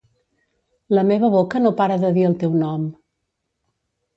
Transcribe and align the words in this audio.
La 0.99 1.03
meva 1.09 1.29
boca 1.35 1.61
no 1.65 1.73
para 1.81 1.99
de 2.05 2.11
dir 2.17 2.25
el 2.31 2.39
teu 2.45 2.59
nom. 2.65 2.89